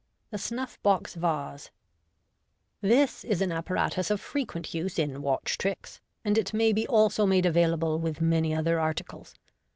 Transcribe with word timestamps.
The 0.31 0.39
Skuff 0.39 0.81
box 0.81 1.13
Vase.— 1.13 1.69
This 2.91 3.23
is 3.23 3.39
an 3.39 3.51
apparatus 3.51 4.09
of 4.09 4.19
frequent 4.19 4.73
use 4.73 4.97
in 4.97 5.21
Watch 5.21 5.59
Tricks, 5.59 6.01
and 6.25 6.39
it 6.39 6.55
may 6.55 6.73
be 6.73 6.87
also 6.87 7.27
made 7.27 7.45
available 7.45 7.99
with 7.99 8.19
many 8.19 8.51
other 8.55 8.79
articles. 8.79 9.35